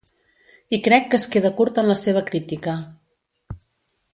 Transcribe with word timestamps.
I 0.77 0.79
crec 0.87 1.03
que 1.11 1.19
es 1.23 1.27
queda 1.35 1.51
curt 1.59 1.77
en 1.83 1.91
la 1.91 1.99
seva 2.05 2.25
crítica. 2.31 2.77